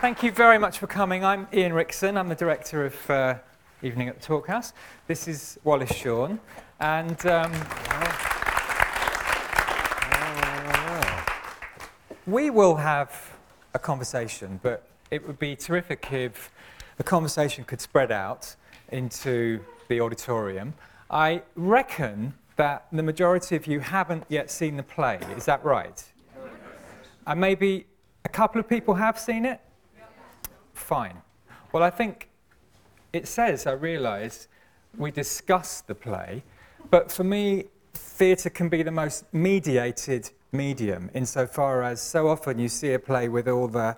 [0.00, 1.24] Thank you very much for coming.
[1.24, 2.18] I'm Ian Rickson.
[2.18, 3.34] I'm the director of uh,
[3.82, 4.74] Evening at the Talkhouse.
[5.06, 6.38] This is Wallace Shawn,
[6.80, 7.50] and um,
[12.26, 13.38] we will have
[13.72, 16.50] a conversation, but it would be terrific if
[16.98, 18.54] the conversation could spread out
[18.92, 20.74] into the auditorium.
[21.10, 25.20] I reckon that the majority of you haven't yet seen the play.
[25.36, 26.04] Is that right?
[27.26, 27.86] And maybe
[28.26, 29.60] a couple of people have seen it?
[30.76, 31.22] Fine.
[31.72, 32.28] Well, I think
[33.12, 34.46] it says, I realise,
[34.96, 36.44] we discuss the play,
[36.90, 42.68] but for me, theatre can be the most mediated medium insofar as so often you
[42.68, 43.96] see a play with all the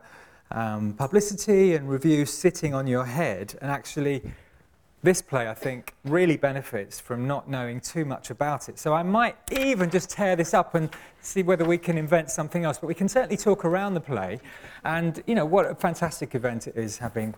[0.51, 4.23] um, publicity and reviews sitting on your head, and actually,
[5.03, 8.79] this play, I think, really benefits from not knowing too much about it.
[8.79, 10.91] So I might even just tear this up and
[11.21, 12.79] see whether we can invent something else.
[12.79, 14.41] But we can certainly talk around the play.
[14.85, 17.35] And, you know, what a fantastic event it is having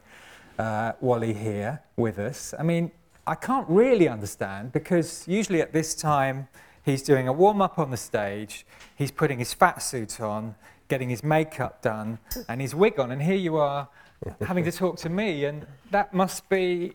[0.59, 2.55] uh, Wally here with us.
[2.59, 2.91] I mean,
[3.27, 6.49] I can't really understand because usually at this time
[6.83, 8.65] he's doing a warm up on the stage,
[8.97, 10.55] he's putting his fat suit on,
[10.89, 13.11] getting his makeup done, and his wig on.
[13.11, 13.89] And here you are
[14.41, 15.45] having to talk to me.
[15.45, 16.95] And that must be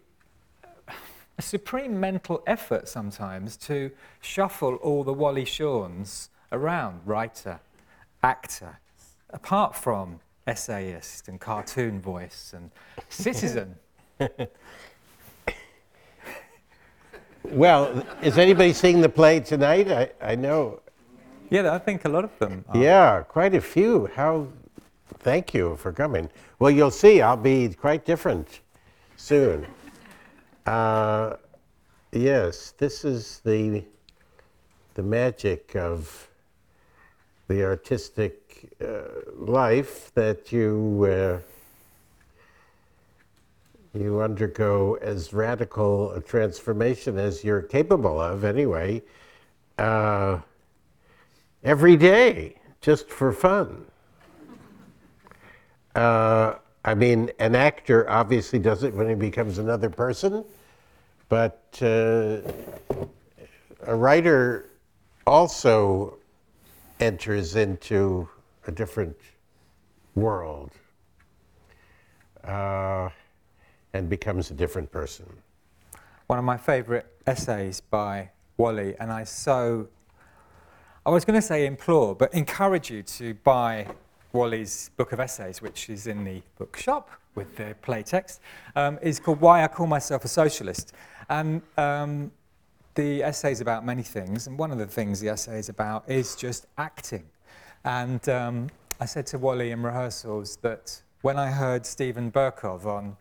[1.37, 3.91] a supreme mental effort sometimes to
[4.21, 7.59] shuffle all the Wally Shawns around, writer,
[8.23, 8.79] actor,
[9.31, 12.71] apart from essayist and cartoon voice and
[13.09, 13.75] citizen.
[17.43, 19.91] well, is anybody seeing the play tonight?
[19.91, 20.81] I, I know.
[21.49, 22.77] Yeah, I think a lot of them are.
[22.77, 24.09] Yeah, quite a few.
[24.15, 24.47] How,
[25.19, 26.29] thank you for coming.
[26.59, 28.61] Well, you'll see, I'll be quite different
[29.17, 29.67] soon.
[30.65, 31.35] Uh,
[32.11, 33.83] yes, this is the
[34.95, 36.29] the magic of
[37.47, 39.03] the artistic uh,
[39.35, 41.39] life that you uh,
[43.93, 49.01] you undergo as radical a transformation as you're capable of, anyway,
[49.77, 50.39] uh,
[51.63, 53.85] every day, just for fun.
[56.87, 60.45] I mean, an actor obviously does it when he becomes another person,
[61.29, 62.41] but uh,
[63.87, 64.69] a writer
[65.25, 66.19] also
[66.99, 68.29] enters into
[68.67, 69.17] a different
[70.13, 70.73] world
[72.43, 73.09] uh,
[73.93, 75.25] and becomes a different person.
[76.27, 79.87] One of my favorite essays by Wally, and I so,
[81.03, 83.87] I was going to say implore, but encourage you to buy
[84.35, 88.41] Wally's book of essays, which is in the bookshop with the play text,
[88.75, 90.91] um, is called Why I Call Myself a Socialist.
[91.29, 92.33] And um,
[92.95, 96.03] the essay is about many things, and one of the things the essay is about
[96.09, 97.23] is just acting.
[97.85, 98.69] And um,
[98.99, 103.15] I said to Wally in rehearsals that when I heard Steven Berkoff on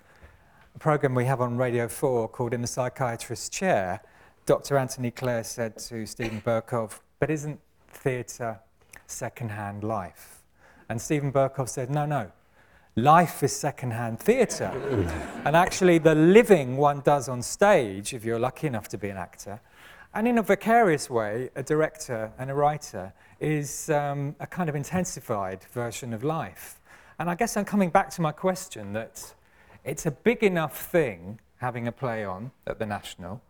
[0.74, 4.00] a program we have on Radio 4 called In the Psychiatrist's Chair,
[4.46, 4.76] Dr.
[4.76, 8.58] Anthony Clare said to Steven Berkoff, but isn't theatre
[9.06, 10.43] second-hand life?
[10.94, 12.30] And Steven Berkoff said, no, no,
[12.94, 14.70] life is second-hand theatre.
[15.44, 19.16] and actually, the living one does on stage, if you're lucky enough to be an
[19.16, 19.60] actor,
[20.14, 24.76] and in a vicarious way, a director and a writer is um, a kind of
[24.76, 26.80] intensified version of life.
[27.18, 29.34] And I guess I'm coming back to my question that
[29.82, 33.42] it's a big enough thing having a play on at the National,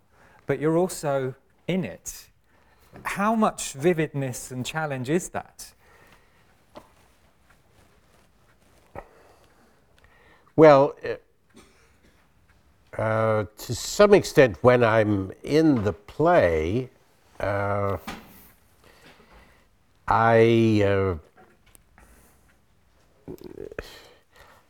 [0.47, 1.35] but you're also
[1.69, 2.31] in it.
[3.03, 5.74] How much vividness and challenge is that?
[10.57, 10.95] Well,
[12.97, 16.91] uh, uh, to some extent, when I'm in the play,
[17.41, 17.97] uh,
[20.07, 21.17] I uh,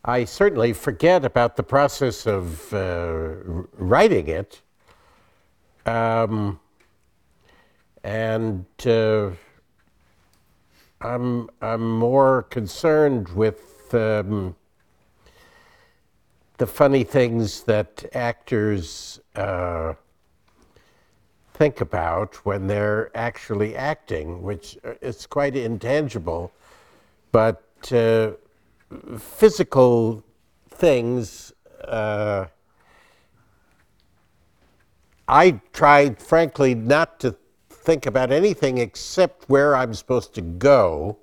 [0.07, 3.35] I certainly forget about the process of uh,
[3.77, 4.63] writing it,
[5.85, 6.61] um,
[8.03, 9.33] and uh,
[11.03, 13.93] I'm I'm more concerned with.
[13.93, 14.57] Um,
[16.59, 19.95] the funny things that actors uh,
[21.55, 26.53] think about when they're actually acting, which uh, is quite intangible,
[27.33, 27.63] but
[27.93, 28.33] uh,
[29.19, 30.23] physical
[30.71, 31.53] things.
[31.83, 32.47] Uh,
[35.27, 37.35] I tried, frankly, not to
[37.69, 41.19] think about anything except where I'm supposed to go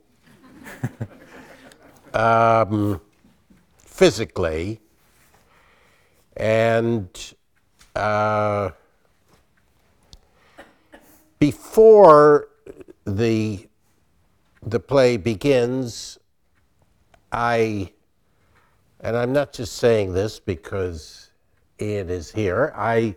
[2.14, 3.00] um,
[3.78, 4.80] physically
[6.38, 7.34] and
[7.96, 8.70] uh,
[11.40, 12.48] before
[13.06, 13.68] the,
[14.64, 16.18] the play begins,
[17.32, 17.92] I
[19.04, 21.32] and I'm not just saying this because
[21.82, 22.72] Ian is here.
[22.76, 23.16] I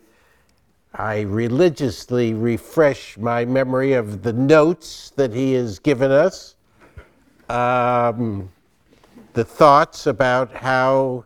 [0.94, 6.54] I religiously refresh my memory of the notes that he has given us,
[7.48, 8.48] um,
[9.32, 11.24] the thoughts about how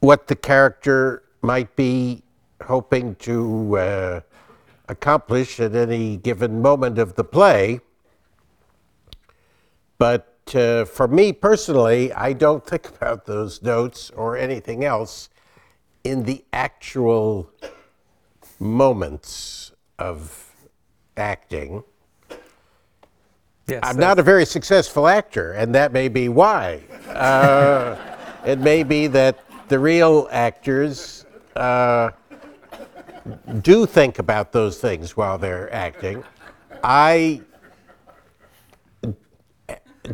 [0.00, 2.22] what the character might be
[2.64, 4.20] hoping to uh,
[4.88, 7.80] accomplish at any given moment of the play.
[9.98, 15.28] But uh, for me personally, I don't think about those notes or anything else
[16.04, 17.50] in the actual
[18.58, 20.54] moments of
[21.16, 21.82] acting.
[23.66, 26.80] Yes, I'm not a very successful actor, and that may be why.
[27.08, 27.96] Uh,
[28.46, 32.10] it may be that the real actors uh,
[33.60, 36.24] do think about those things while they're acting.
[36.82, 37.42] I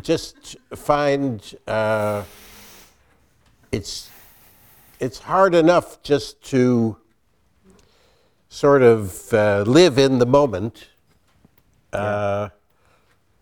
[0.01, 2.23] just find uh,
[3.71, 4.09] it's
[4.99, 6.97] it's hard enough just to
[8.49, 10.87] sort of uh, live in the moment,
[11.93, 12.49] uh,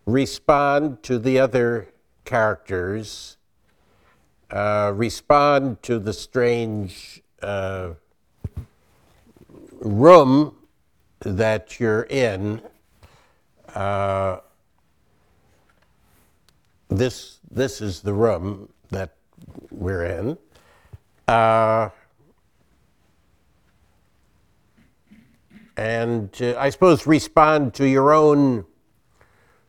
[0.05, 1.87] respond to the other
[2.25, 3.37] characters,
[4.53, 7.89] uh, respond to the strange uh,
[9.81, 10.55] room
[11.21, 12.61] that you're in.
[13.73, 14.37] Uh,
[16.89, 19.15] this this is the room that
[19.71, 20.37] we're in.
[21.27, 21.89] Uh,
[25.75, 28.65] and uh, I suppose respond to your own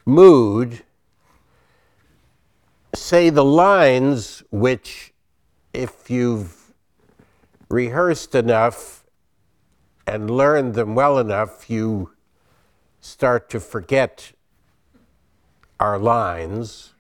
[0.05, 0.83] mood.
[3.15, 5.15] Say the lines which,
[5.73, 6.75] if you've
[7.69, 9.05] rehearsed enough
[10.05, 12.11] and learned them well enough, you
[13.01, 14.33] start to forget
[15.79, 16.95] our lines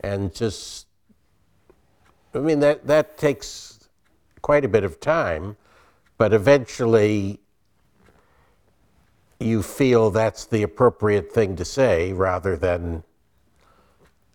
[0.00, 0.86] and just
[2.34, 3.90] I mean that that takes
[4.40, 5.58] quite a bit of time,
[6.16, 7.40] but eventually
[9.38, 13.04] you feel that's the appropriate thing to say rather than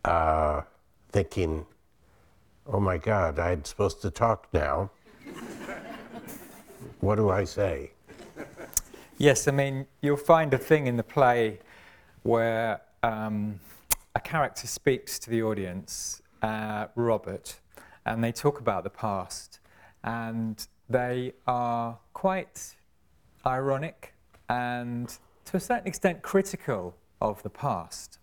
[0.03, 0.61] uh,
[1.15, 1.65] thinking,
[2.67, 4.91] "Oh my God, I'm supposed to talk now.
[6.99, 7.91] what do I say?"
[9.17, 11.59] Yes, I mean, you'll find a thing in the play
[12.23, 13.61] where um,
[14.13, 17.61] a character speaks to the audience, uh, Robert,
[18.05, 19.61] and they talk about the past.
[20.03, 22.75] And they are quite
[23.45, 24.13] ironic
[24.49, 28.19] and, to a certain extent, critical of the past.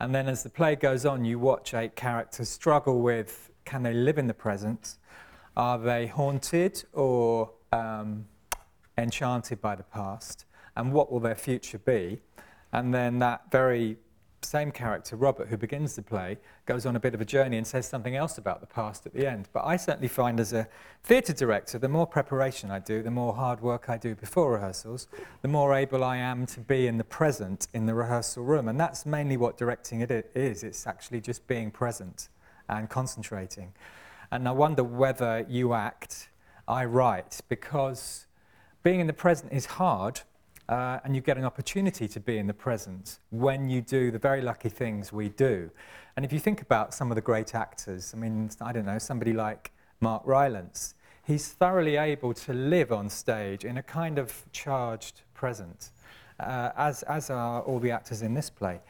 [0.00, 3.92] And then as the play goes on, you watch eight characters struggle with can they
[3.92, 4.94] live in the present?
[5.56, 8.26] Are they haunted or um,
[8.96, 10.46] enchanted by the past?
[10.76, 12.20] And what will their future be?
[12.72, 13.98] And then that very
[14.42, 17.66] same character, Robert, who begins the play, goes on a bit of a journey and
[17.66, 19.48] says something else about the past at the end.
[19.52, 20.68] But I certainly find as a
[21.02, 25.08] theatre director, the more preparation I do, the more hard work I do before rehearsals,
[25.42, 28.68] the more able I am to be in the present in the rehearsal room.
[28.68, 30.62] And that's mainly what directing it is.
[30.62, 32.28] It's actually just being present
[32.68, 33.72] and concentrating.
[34.30, 36.28] And I wonder whether you act,
[36.66, 38.26] I write, because
[38.82, 40.20] being in the present is hard,
[40.68, 44.18] uh, and you get an opportunity to be in the present when you do the
[44.18, 45.70] very lucky things we do.
[46.16, 48.98] And if you think about some of the great actors, I mean, I don't know,
[48.98, 50.94] somebody like Mark Rylance,
[51.24, 55.90] he's thoroughly able to live on stage in a kind of charged present,
[56.40, 58.80] uh, as, as are all the actors in this play.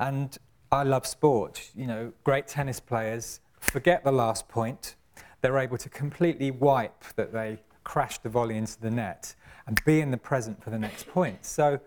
[0.00, 0.36] And
[0.72, 1.70] I love sport.
[1.76, 4.96] You know, great tennis players forget the last point.
[5.40, 9.34] They're able to completely wipe that they crashed the volley into the net
[9.68, 11.44] and be in the present for the next point.
[11.44, 11.78] So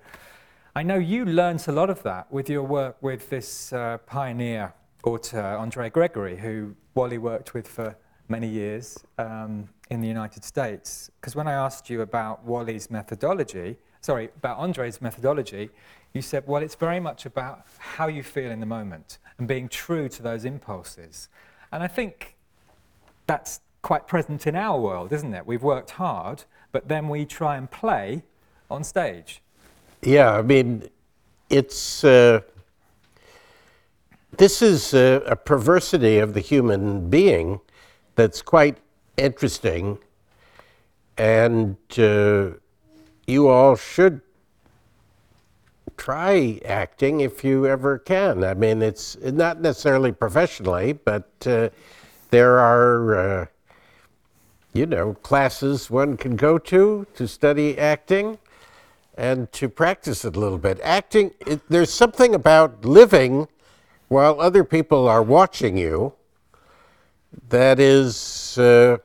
[0.75, 4.73] I know you learnt a lot of that with your work with this uh, pioneer
[5.03, 7.97] author, Andre Gregory, who Wally worked with for
[8.29, 11.09] many years um, in the United States.
[11.19, 15.71] Because when I asked you about Wally's methodology, sorry, about Andre's methodology,
[16.13, 19.67] you said, well, it's very much about how you feel in the moment and being
[19.67, 21.29] true to those impulses.
[21.71, 22.35] And I think
[23.25, 25.47] that's quite present in our world, isn't it?
[25.47, 28.23] We've worked hard, but then we try and play
[28.69, 29.41] on stage.
[30.01, 30.89] Yeah, I mean,
[31.49, 32.41] it's uh,
[34.37, 37.59] this is a, a perversity of the human being
[38.15, 38.77] that's quite
[39.17, 39.99] interesting,
[41.17, 42.51] and uh,
[43.27, 44.21] you all should
[45.97, 48.43] try acting if you ever can.
[48.43, 51.69] I mean, it's not necessarily professionally, but uh,
[52.31, 53.49] there are.
[54.73, 58.37] You know, classes one can go to to study acting
[59.17, 60.79] and to practice it a little bit.
[60.81, 63.49] Acting, it, there's something about living
[64.07, 66.13] while other people are watching you
[67.49, 68.97] that is uh,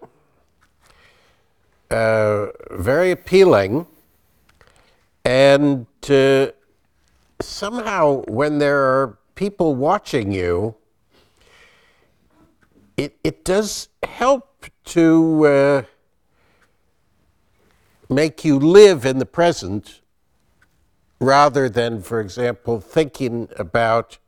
[1.90, 3.86] uh, very appealing.
[5.24, 6.52] And uh,
[7.40, 10.76] somehow, when there are people watching you,
[12.96, 14.55] it, it does help
[14.86, 15.82] to uh,
[18.08, 20.00] make you live in the present
[21.20, 24.18] rather than, for example, thinking about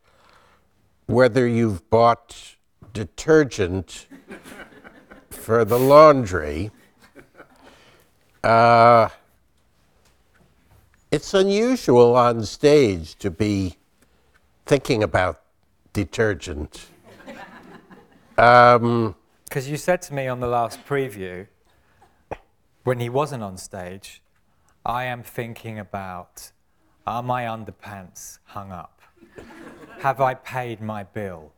[1.05, 2.55] whether you've bought
[2.93, 4.07] detergent
[5.29, 6.71] for the laundry.
[8.43, 9.09] Uh,
[11.11, 13.75] it's unusual on stage to be
[14.65, 15.41] thinking about
[15.93, 16.87] detergent.
[18.37, 19.15] Um,
[19.49, 21.47] Because you said to me on the last preview,
[22.83, 24.21] when he wasn't on stage,
[24.85, 26.51] I am thinking about
[27.07, 29.01] are my underpants hung up?
[30.01, 31.51] Have I paid my bill?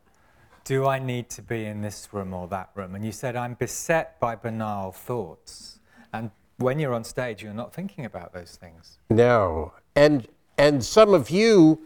[0.64, 2.94] Do I need to be in this room or that room?
[2.94, 5.78] And you said, I'm beset by banal thoughts.
[6.14, 9.00] And when you're on stage, you're not thinking about those things.
[9.10, 11.82] No, and and some of you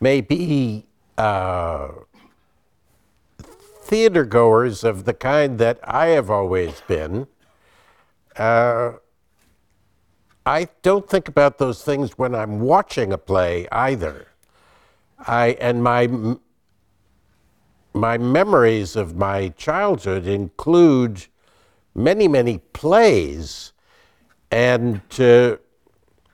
[0.00, 0.86] may be
[1.18, 1.88] uh,
[3.84, 7.26] theater goers of the kind that I have always been.
[8.34, 8.92] Uh,
[10.46, 14.28] I don't think about those things when I'm watching a play either.
[15.18, 16.08] I and my
[17.92, 21.26] my memories of my childhood include
[21.94, 23.72] many many plays,
[24.50, 25.56] and uh,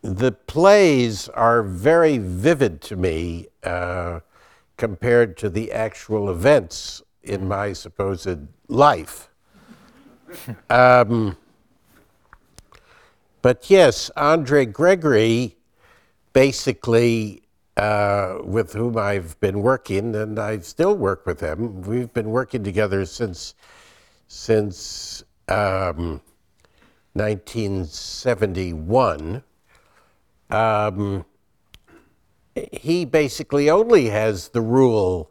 [0.03, 4.21] the plays are very vivid to me uh,
[4.77, 9.31] compared to the actual events in my supposed life.
[10.71, 11.37] um,
[13.43, 15.57] but yes, Andre Gregory,
[16.33, 17.43] basically,
[17.77, 21.83] uh, with whom I've been working, and I still work with him.
[21.83, 23.55] We've been working together since
[24.29, 26.21] since um,
[27.15, 29.43] 1971
[30.51, 31.25] um,
[32.73, 35.31] he basically only has the rule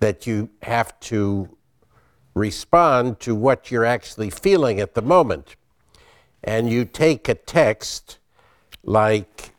[0.00, 1.56] that you have to
[2.34, 5.56] respond to what you're actually feeling at the moment.
[6.42, 8.18] And you take a text
[8.84, 9.52] like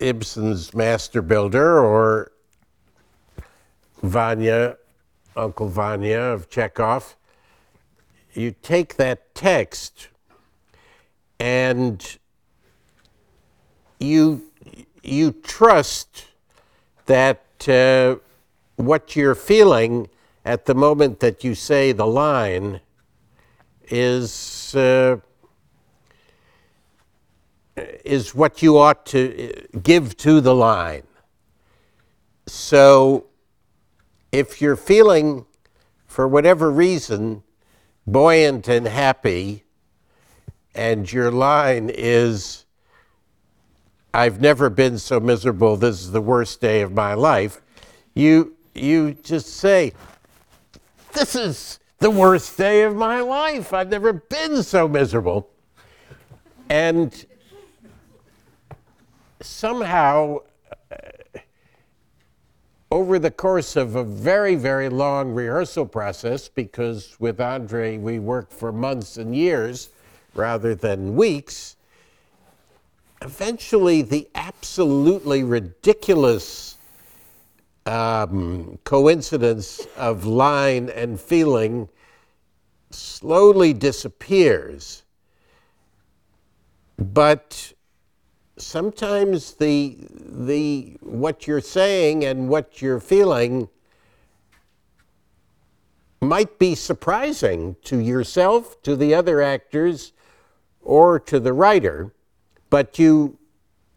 [0.00, 2.32] Ibsen's Master Builder or
[4.02, 4.78] Vanya,
[5.36, 7.16] Uncle Vanya of Chekhov.
[8.32, 10.08] You take that text
[11.38, 12.18] and
[14.00, 14.42] you
[15.02, 16.26] you trust
[17.06, 18.16] that uh,
[18.76, 20.08] what you're feeling
[20.44, 22.80] at the moment that you say the line
[23.88, 25.16] is uh,
[28.04, 31.04] is what you ought to uh, give to the line.
[32.46, 33.26] So
[34.30, 35.46] if you're feeling
[36.06, 37.42] for whatever reason
[38.06, 39.64] buoyant and happy
[40.74, 42.64] and your line is
[44.14, 45.76] I've never been so miserable.
[45.76, 47.62] This is the worst day of my life.
[48.14, 49.92] You you just say,
[51.12, 53.72] This is the worst day of my life.
[53.72, 55.50] I've never been so miserable.
[56.68, 57.26] And
[59.40, 60.38] somehow,
[60.90, 61.38] uh,
[62.90, 68.52] over the course of a very, very long rehearsal process, because with Andre we worked
[68.52, 69.90] for months and years
[70.34, 71.76] rather than weeks,
[73.20, 76.76] eventually the absolutely ridiculous
[77.86, 81.88] um, coincidence of line and feeling
[82.90, 85.02] slowly disappears.
[86.98, 87.72] But
[88.56, 93.68] sometimes the, the, what you're saying and what you're feeling
[96.20, 100.12] might be surprising to yourself, to the other actors,
[100.82, 102.12] or to the writer
[102.72, 103.38] but you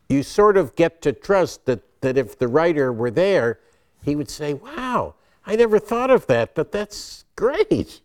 [0.09, 3.61] you sort of get to trust that that if the writer were there,
[4.05, 8.01] he would say, "Wow, I never thought of that, but that's great."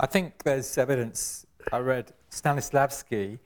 [0.00, 1.46] I think there's evidence.
[1.72, 3.38] I read Stanislavski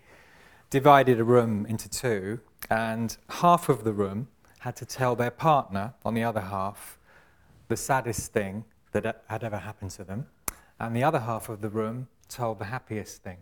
[0.70, 4.28] divided a room into two, and half of the room
[4.60, 6.98] had to tell their partner on the other half
[7.68, 10.26] the saddest thing that had ever happened to them,
[10.78, 13.38] and the other half of the room told the happiest thing.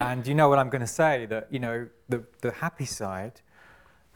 [0.00, 1.26] And you know what I'm going to say?
[1.26, 3.40] That, you know, the, the happy side,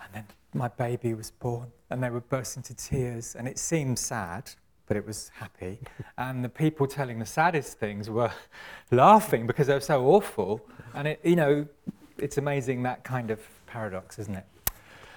[0.03, 3.99] and then my baby was born, and they would burst into tears, and it seemed
[3.99, 4.51] sad,
[4.87, 5.79] but it was happy.
[6.19, 8.33] And the people telling the saddest things were
[8.91, 10.61] laughing because they were so awful.
[10.95, 11.67] And, it, you know,
[12.19, 14.47] it's amazing that kind of paradox, isn't it?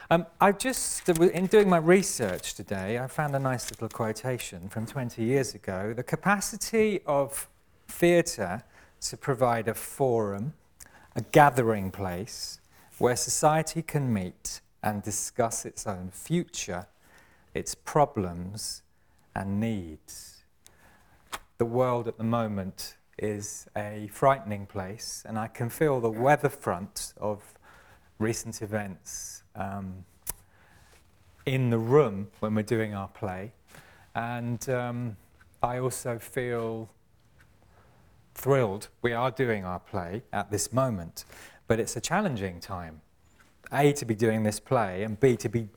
[0.10, 4.86] Um, I just, in doing my research today, I found a nice little quotation from
[4.86, 5.94] 20 years ago.
[5.96, 7.50] The capacity of
[7.88, 8.63] theatre
[9.02, 10.54] to provide a forum,
[11.16, 12.60] a gathering place
[13.00, 16.88] where society can meet and discuss its own future,
[17.54, 18.84] its problems
[19.34, 20.44] and needs.
[21.58, 26.50] The world at the moment is a frightening place, and I can feel the weather
[26.50, 27.42] front of
[28.20, 30.06] recent events um,
[31.46, 33.54] in the room when we're doing our play.
[34.16, 35.18] And um,
[35.62, 36.90] I also feel
[38.36, 41.25] thrilled we are doing our play at this moment,
[41.68, 43.02] but it's a challenging time.
[43.74, 45.68] A, to be doing this play, and B, to be,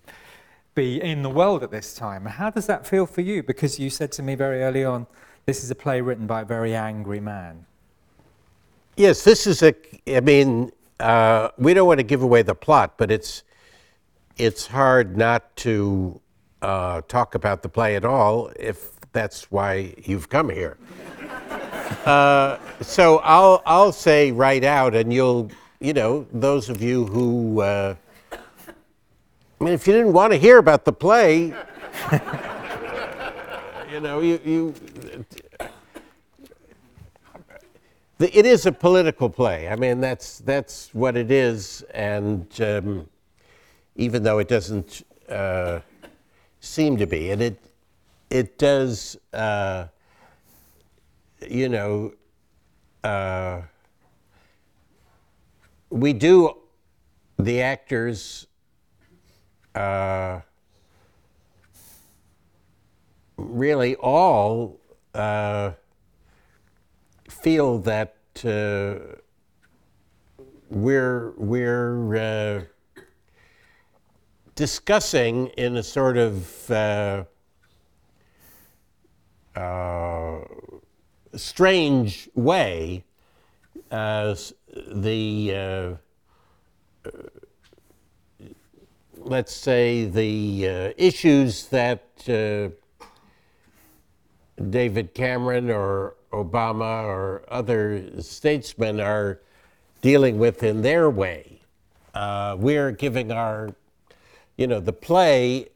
[0.74, 2.26] be in the world at this time.
[2.26, 3.42] How does that feel for you?
[3.42, 5.06] Because you said to me very early on,
[5.46, 7.66] this is a play written by a very angry man.
[8.96, 9.74] Yes, this is a.
[10.08, 13.42] I mean, uh, we don't want to give away the plot, but it's
[14.36, 16.20] it's hard not to
[16.62, 20.78] uh, talk about the play at all if that's why you've come here.
[22.06, 25.50] uh, so I'll I'll say right out, and you'll
[25.80, 27.60] you know those of you who.
[27.60, 27.94] Uh,
[29.58, 31.54] I mean, if you didn't want to hear about the play,
[33.90, 34.74] you know, you, you
[38.18, 39.68] it is a political play.
[39.68, 43.08] I mean, that's that's what it is, and um,
[43.96, 45.80] even though it doesn't uh,
[46.60, 47.60] seem to be, and it
[48.30, 49.86] it does, uh,
[51.46, 52.12] you know,
[53.04, 53.62] uh,
[55.96, 56.54] we do
[57.38, 58.46] the actors.
[59.74, 60.40] Uh,
[63.36, 64.78] really, all
[65.14, 65.72] uh,
[67.28, 69.16] feel that uh,
[70.68, 73.02] we're we're uh,
[74.54, 77.24] discussing in a sort of uh,
[79.54, 80.38] uh
[81.34, 83.04] strange way
[84.88, 85.98] the
[87.06, 87.10] uh,
[89.18, 92.02] let's say the uh, issues that
[94.70, 99.40] David Cameron or Obama or other statesmen are
[100.00, 101.60] dealing with in their way.
[102.14, 103.70] Uh, we're giving our,
[104.56, 105.68] you know, the play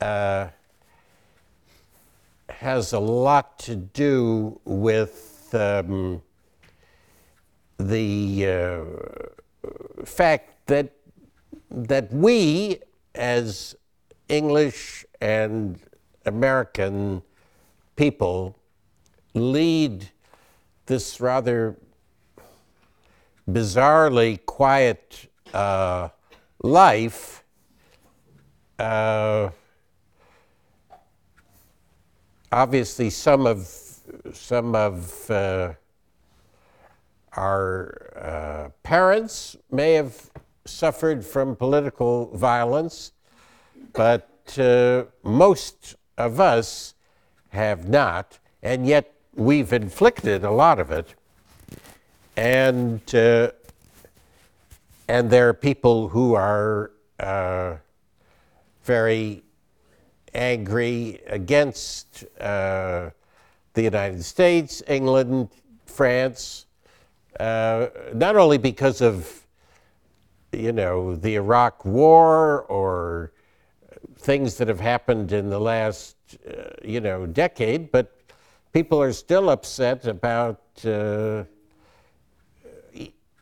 [0.00, 0.48] uh,
[2.48, 6.22] has a lot to do with um,
[7.88, 10.92] the uh, fact that
[11.70, 12.78] that we,
[13.14, 13.76] as
[14.28, 15.78] English and
[16.26, 17.22] American
[17.96, 18.56] people
[19.34, 20.10] lead
[20.86, 21.76] this rather
[23.48, 26.08] bizarrely quiet uh,
[26.62, 27.40] life
[28.80, 29.50] uh,
[32.50, 33.68] obviously some of
[34.32, 35.72] some of uh,
[37.36, 40.30] our uh, parents may have
[40.64, 43.12] suffered from political violence,
[43.92, 46.94] but uh, most of us
[47.50, 51.14] have not, and yet we've inflicted a lot of it.
[52.36, 53.50] And, uh,
[55.08, 57.76] and there are people who are uh,
[58.84, 59.42] very
[60.34, 63.10] angry against uh,
[63.74, 65.48] the United States, England,
[65.86, 66.66] France,
[67.38, 69.46] uh, not only because of
[70.52, 73.32] you know the Iraq War or
[74.20, 76.16] things that have happened in the last
[76.48, 78.16] uh, you know, decade, but
[78.72, 81.44] people are still upset about, uh,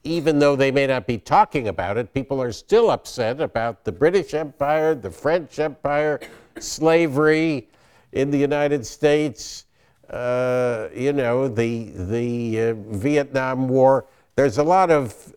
[0.04, 3.92] even though they may not be talking about it, people are still upset about the
[3.92, 6.20] British Empire, the French Empire,
[6.58, 7.68] slavery
[8.12, 9.66] in the United States,
[10.10, 14.06] uh, you know, the, the uh, Vietnam War.
[14.36, 15.34] There's a lot of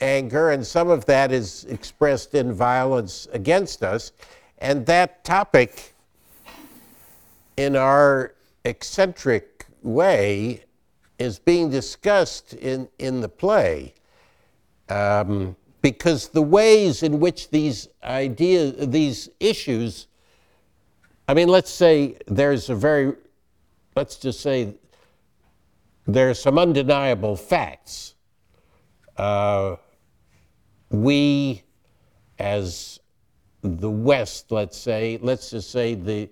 [0.00, 4.12] anger, and some of that is expressed in violence against us.
[4.58, 5.94] And that topic,
[7.56, 10.64] in our eccentric way,
[11.18, 13.94] is being discussed in, in the play.
[14.88, 20.08] Um, because the ways in which these ideas, these issues,
[21.28, 23.12] I mean, let's say there's a very,
[23.96, 24.74] let's just say
[26.06, 28.14] there are some undeniable facts.
[29.16, 29.76] Uh,
[30.90, 31.62] we,
[32.38, 33.00] as
[33.62, 36.30] the West, let's say, let's just say the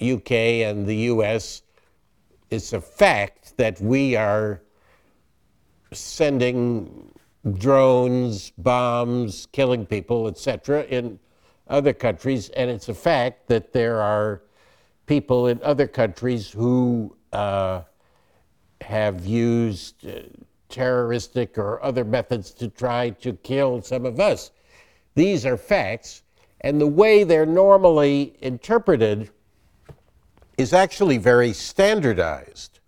[0.00, 0.32] UK
[0.66, 1.62] and the US,
[2.48, 4.62] it's a fact that we are
[5.92, 7.12] sending
[7.58, 11.18] drones, bombs, killing people, etc., in
[11.68, 12.48] other countries.
[12.50, 14.42] And it's a fact that there are
[15.06, 17.82] people in other countries who uh,
[18.80, 20.20] have used uh,
[20.68, 24.50] terroristic or other methods to try to kill some of us.
[25.14, 26.22] These are facts,
[26.60, 29.30] and the way they're normally interpreted
[30.56, 32.80] is actually very standardized.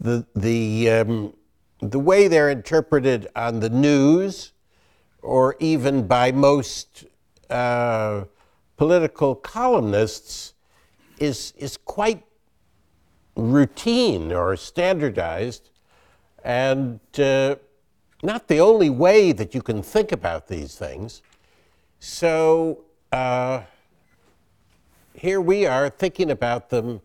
[0.00, 1.34] The, the, um,
[1.80, 4.52] the way they're interpreted on the news
[5.22, 7.04] or even by most
[7.50, 8.24] uh,
[8.76, 10.54] political columnists
[11.18, 12.24] is, is quite
[13.36, 15.70] routine or standardized
[16.44, 17.56] and uh,
[18.22, 21.22] not the only way that you can think about these things.
[21.98, 23.62] So uh,
[25.14, 27.00] here we are thinking about them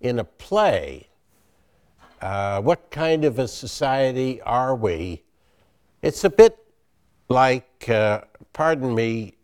[0.00, 1.08] in a play.
[2.20, 5.22] Uh, what kind of a society are we?
[6.02, 6.58] It's a bit
[7.28, 8.22] like, uh,
[8.52, 9.34] pardon me,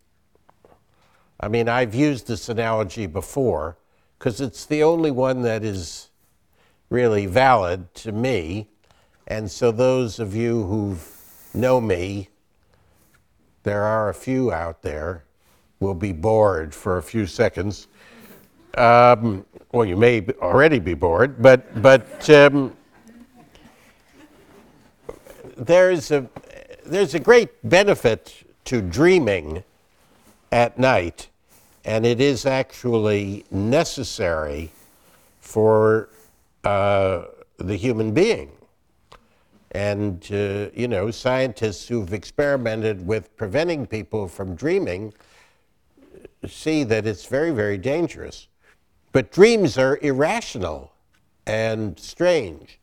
[1.38, 3.76] I mean, I've used this analogy before
[4.18, 6.10] because it's the only one that is
[6.88, 8.68] really valid to me.
[9.26, 10.96] And so, those of you who
[11.52, 12.28] know me,
[13.64, 15.24] there are a few out there,
[15.80, 17.88] will be bored for a few seconds.
[18.76, 22.74] Um, well, you may already be bored, but, but um,
[25.56, 26.28] there's, a,
[26.84, 29.62] there's a great benefit to dreaming
[30.52, 31.28] at night,
[31.84, 34.70] and it is actually necessary
[35.40, 36.08] for
[36.64, 37.24] uh,
[37.58, 38.50] the human being.
[39.72, 45.12] And, uh, you know, scientists who've experimented with preventing people from dreaming
[46.46, 48.48] see that it's very, very dangerous.
[49.12, 50.92] But dreams are irrational
[51.46, 52.78] and strange.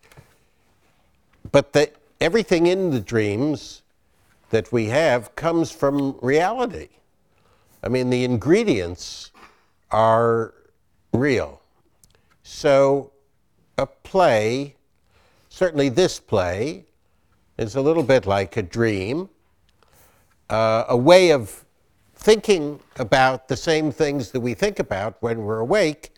[1.52, 3.82] But the, everything in the dreams
[4.50, 6.90] that we have comes from reality.
[7.84, 9.32] I mean, the ingredients
[9.92, 10.54] are
[11.12, 11.62] real.
[12.42, 13.12] So,
[13.78, 14.76] a play,
[15.50, 16.86] certainly this play,
[17.58, 19.30] is a little bit like a dream,
[20.50, 21.66] uh, a way of
[22.16, 26.16] thinking about the same things that we think about when we're awake,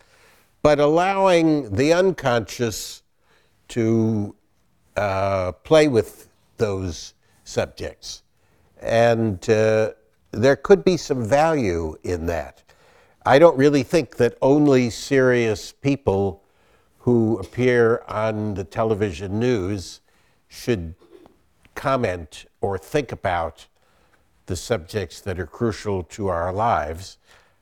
[0.61, 3.01] but allowing the unconscious
[3.69, 4.35] to
[4.95, 8.21] uh, play with those subjects.
[8.81, 9.93] And uh,
[10.35, 12.61] there could be some value in that.
[13.25, 16.43] I don't really think that only serious people
[16.99, 20.01] who appear on the television news
[20.47, 20.95] should
[21.73, 23.67] comment or think about
[24.45, 27.17] the subjects that are crucial to our lives.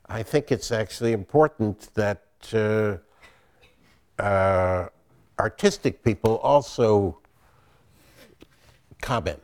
[0.06, 4.88] I think it's actually important that uh, uh,
[5.38, 7.18] artistic people also
[9.00, 9.42] comment.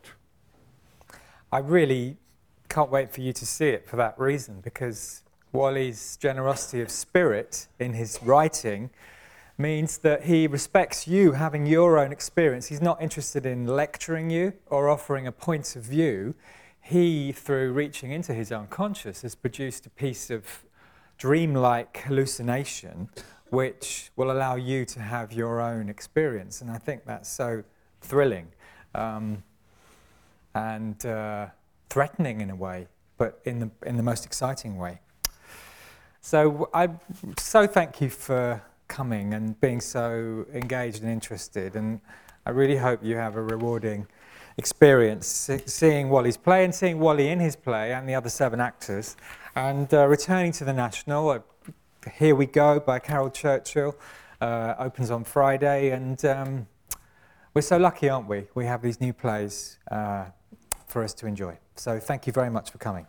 [1.53, 2.20] I really
[2.71, 7.67] can't wait for you to see it for that reason because Wally's generosity of spirit
[7.81, 8.91] in his writing
[9.59, 12.69] means that he respects you having your own experience.
[12.69, 16.35] He's not interested in lecturing you or offering a point of view.
[16.81, 20.65] He, through reaching into his unconscious, has produced a piece of
[21.19, 23.11] dreamlike hallucination
[23.51, 26.63] which will allow you to have your own experience.
[26.63, 27.65] And I think that's so
[28.01, 28.47] thrilling
[28.95, 29.43] um,
[30.55, 31.49] and uh,
[31.91, 35.01] threatening in a way, but in the, in the most exciting way.
[36.23, 36.89] So I
[37.39, 42.01] so thank you for coming and being so engaged and interested, and
[42.47, 44.07] I really hope you have a rewarding
[44.57, 49.17] experience seeing Wally's play and seeing Wally in his play and the other seven actors,
[49.57, 51.31] and uh, returning to the National.
[51.31, 51.39] Uh,
[52.19, 53.97] Here We Go by Caryl Churchill
[54.41, 56.67] uh, opens on Friday, and um,
[57.55, 58.47] we're so lucky, aren't we?
[58.55, 60.27] We have these new plays uh,
[60.87, 61.59] for us to enjoy.
[61.81, 63.07] So thank you very much for coming.